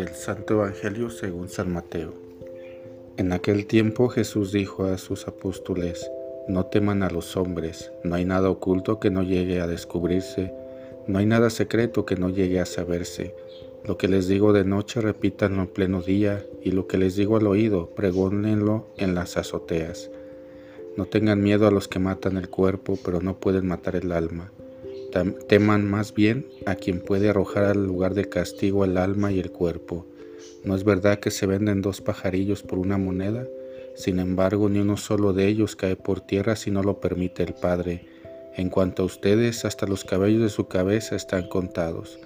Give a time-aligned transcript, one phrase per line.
[0.00, 2.14] Del Santo Evangelio según San Mateo.
[3.18, 6.10] En aquel tiempo Jesús dijo a sus apóstoles,
[6.48, 10.54] No teman a los hombres, no hay nada oculto que no llegue a descubrirse,
[11.06, 13.34] no hay nada secreto que no llegue a saberse.
[13.84, 17.36] Lo que les digo de noche repítanlo en pleno día, y lo que les digo
[17.36, 20.10] al oído, pregónenlo en las azoteas.
[20.96, 24.50] No tengan miedo a los que matan el cuerpo, pero no pueden matar el alma
[25.10, 29.50] teman más bien a quien puede arrojar al lugar de castigo el alma y el
[29.50, 30.06] cuerpo.
[30.64, 33.46] ¿No es verdad que se venden dos pajarillos por una moneda?
[33.94, 37.54] Sin embargo, ni uno solo de ellos cae por tierra si no lo permite el
[37.54, 38.06] Padre.
[38.56, 42.18] En cuanto a ustedes, hasta los cabellos de su cabeza están contados.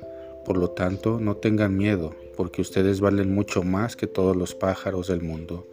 [0.45, 5.09] Por lo tanto, no tengan miedo, porque ustedes valen mucho más que todos los pájaros
[5.09, 5.67] del mundo.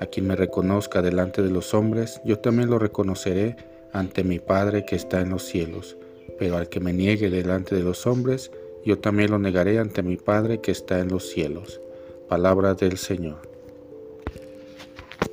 [0.00, 3.56] A quien me reconozca delante de los hombres, yo también lo reconoceré
[3.92, 5.96] ante mi Padre que está en los cielos
[6.38, 8.50] pero al que me niegue delante de los hombres,
[8.84, 11.80] yo también lo negaré ante mi Padre que está en los cielos.
[12.28, 13.42] Palabra del Señor.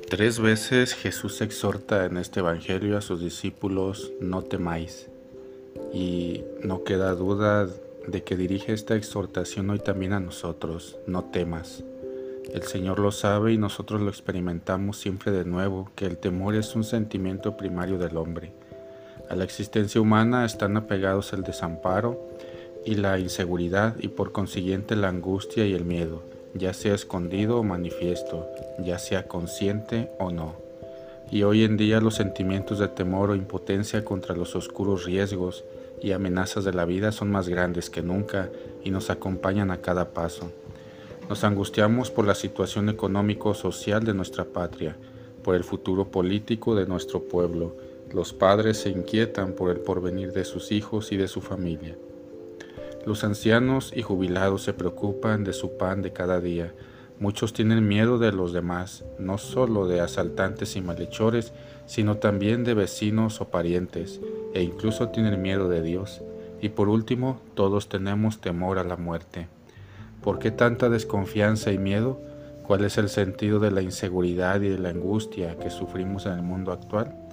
[0.08, 5.08] Tres veces Jesús exhorta en este Evangelio a sus discípulos, no temáis.
[5.92, 7.68] Y no queda duda
[8.06, 11.82] de que dirige esta exhortación hoy también a nosotros, no temas.
[12.52, 16.76] El Señor lo sabe y nosotros lo experimentamos siempre de nuevo, que el temor es
[16.76, 18.52] un sentimiento primario del hombre
[19.28, 22.28] a la existencia humana están apegados el desamparo
[22.84, 26.22] y la inseguridad y por consiguiente la angustia y el miedo,
[26.54, 28.46] ya sea escondido o manifiesto,
[28.78, 30.54] ya sea consciente o no.
[31.30, 35.64] Y hoy en día los sentimientos de temor o impotencia contra los oscuros riesgos
[36.00, 38.48] y amenazas de la vida son más grandes que nunca
[38.84, 40.52] y nos acompañan a cada paso.
[41.28, 44.96] Nos angustiamos por la situación económico-social de nuestra patria,
[45.42, 47.74] por el futuro político de nuestro pueblo,
[48.12, 51.96] los padres se inquietan por el porvenir de sus hijos y de su familia.
[53.04, 56.72] Los ancianos y jubilados se preocupan de su pan de cada día.
[57.18, 61.52] Muchos tienen miedo de los demás, no solo de asaltantes y malhechores,
[61.86, 64.20] sino también de vecinos o parientes,
[64.54, 66.22] e incluso tienen miedo de Dios.
[66.60, 69.48] Y por último, todos tenemos temor a la muerte.
[70.22, 72.20] ¿Por qué tanta desconfianza y miedo?
[72.66, 76.42] ¿Cuál es el sentido de la inseguridad y de la angustia que sufrimos en el
[76.42, 77.25] mundo actual?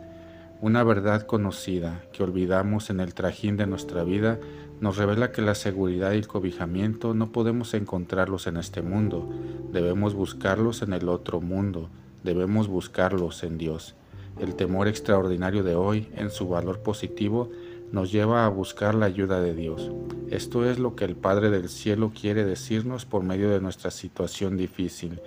[0.64, 4.40] Una verdad conocida que olvidamos en el trajín de nuestra vida
[4.80, 9.30] nos revela que la seguridad y el cobijamiento no podemos encontrarlos en este mundo,
[9.74, 11.90] debemos buscarlos en el otro mundo,
[12.24, 13.96] debemos buscarlos en Dios.
[14.40, 17.52] El temor extraordinario de hoy, en su valor positivo,
[17.92, 19.92] nos lleva a buscar la ayuda de Dios.
[20.30, 24.56] Esto es lo que el Padre del Cielo quiere decirnos por medio de nuestra situación
[24.56, 25.20] difícil.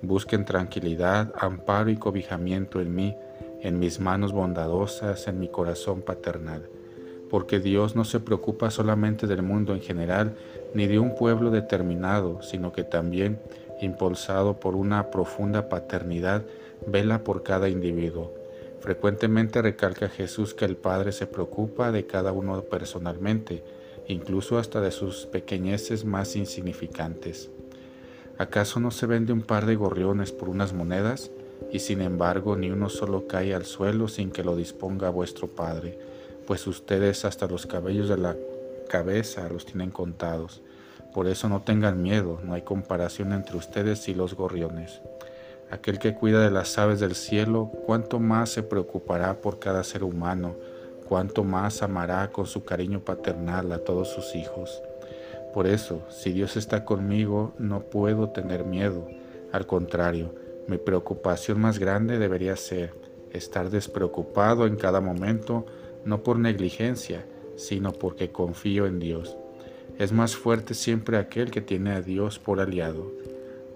[0.00, 3.16] Busquen tranquilidad, amparo y cobijamiento en mí,
[3.66, 6.68] en mis manos bondadosas, en mi corazón paternal,
[7.28, 10.36] porque Dios no se preocupa solamente del mundo en general,
[10.72, 13.40] ni de un pueblo determinado, sino que también,
[13.80, 16.44] impulsado por una profunda paternidad,
[16.86, 18.32] vela por cada individuo.
[18.78, 23.64] Frecuentemente recalca Jesús que el Padre se preocupa de cada uno personalmente,
[24.06, 27.50] incluso hasta de sus pequeñeces más insignificantes.
[28.38, 31.32] ¿Acaso no se vende un par de gorriones por unas monedas?
[31.72, 35.98] Y sin embargo ni uno solo cae al suelo sin que lo disponga vuestro Padre,
[36.46, 38.36] pues ustedes hasta los cabellos de la
[38.88, 40.62] cabeza los tienen contados.
[41.12, 45.00] Por eso no tengan miedo, no hay comparación entre ustedes y los gorriones.
[45.70, 50.04] Aquel que cuida de las aves del cielo, cuánto más se preocupará por cada ser
[50.04, 50.54] humano,
[51.08, 54.82] cuánto más amará con su cariño paternal a todos sus hijos.
[55.52, 59.08] Por eso, si Dios está conmigo, no puedo tener miedo.
[59.52, 60.34] Al contrario,
[60.68, 62.94] mi preocupación más grande debería ser
[63.32, 65.66] estar despreocupado en cada momento,
[66.04, 67.24] no por negligencia,
[67.56, 69.36] sino porque confío en Dios.
[69.98, 73.12] Es más fuerte siempre aquel que tiene a Dios por aliado.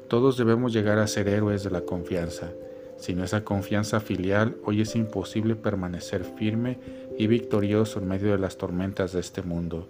[0.09, 2.51] Todos debemos llegar a ser héroes de la confianza.
[2.97, 6.79] Sin esa confianza filial, hoy es imposible permanecer firme
[7.17, 9.89] y victorioso en medio de las tormentas de este mundo.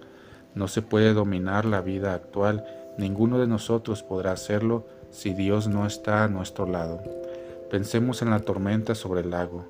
[0.54, 2.64] No se puede dominar la vida actual,
[2.98, 7.00] ninguno de nosotros podrá hacerlo si Dios no está a nuestro lado.
[7.70, 9.64] Pensemos en la tormenta sobre el lago.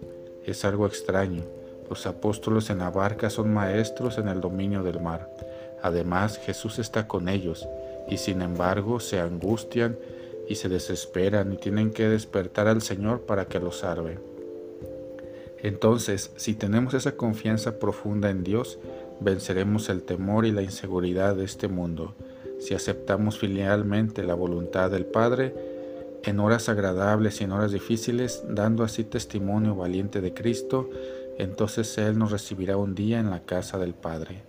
[0.45, 1.43] Es algo extraño.
[1.89, 5.29] Los apóstoles en la barca son maestros en el dominio del mar.
[5.83, 7.67] Además, Jesús está con ellos,
[8.09, 9.99] y sin embargo se angustian
[10.49, 14.19] y se desesperan y tienen que despertar al Señor para que los salve.
[15.63, 18.79] Entonces, si tenemos esa confianza profunda en Dios,
[19.21, 22.15] venceremos el temor y la inseguridad de este mundo
[22.61, 25.55] si aceptamos filialmente la voluntad del Padre,
[26.23, 30.89] en horas agradables y en horas difíciles, dando así testimonio valiente de Cristo,
[31.39, 34.43] entonces Él nos recibirá un día en la casa del Padre.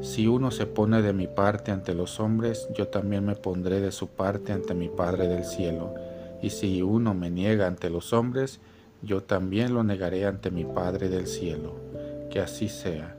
[0.00, 3.92] Si uno se pone de mi parte ante los hombres, yo también me pondré de
[3.92, 5.94] su parte ante mi Padre del cielo.
[6.40, 8.60] Y si uno me niega ante los hombres,
[9.02, 11.74] yo también lo negaré ante mi Padre del cielo.
[12.30, 13.16] Que así sea.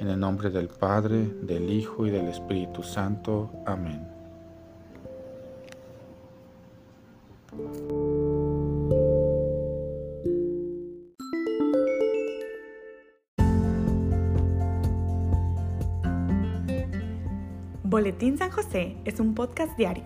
[0.00, 3.50] En el nombre del Padre, del Hijo y del Espíritu Santo.
[3.66, 4.08] Amén.
[17.84, 20.04] Boletín San José es un podcast diario.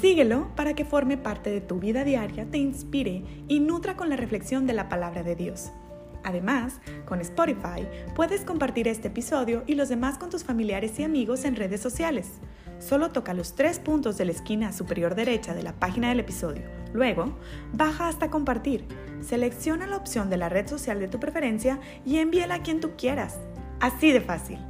[0.00, 4.16] Síguelo para que forme parte de tu vida diaria, te inspire y nutra con la
[4.16, 5.72] reflexión de la palabra de Dios.
[6.24, 11.44] Además, con Spotify puedes compartir este episodio y los demás con tus familiares y amigos
[11.44, 12.40] en redes sociales.
[12.78, 16.62] Solo toca los tres puntos de la esquina superior derecha de la página del episodio.
[16.92, 17.36] Luego,
[17.72, 18.86] baja hasta compartir.
[19.20, 22.92] Selecciona la opción de la red social de tu preferencia y envíela a quien tú
[22.96, 23.38] quieras.
[23.80, 24.69] Así de fácil.